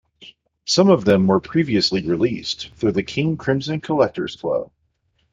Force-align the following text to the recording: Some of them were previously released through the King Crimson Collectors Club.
Some 0.65 0.89
of 0.89 1.05
them 1.05 1.27
were 1.27 1.39
previously 1.39 2.01
released 2.01 2.73
through 2.73 2.93
the 2.93 3.03
King 3.03 3.37
Crimson 3.37 3.81
Collectors 3.81 4.35
Club. 4.35 4.71